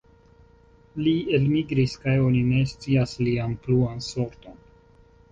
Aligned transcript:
Li 1.07 1.11
elmigris 1.39 1.93
kaj 2.05 2.15
oni 2.27 2.41
ne 2.51 2.61
scias 2.71 3.13
lian 3.27 3.53
pluan 3.67 4.01
sorton. 4.07 4.57